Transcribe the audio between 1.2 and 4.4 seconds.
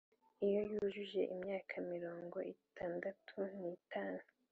imyaka mirongo itandatu n’itanu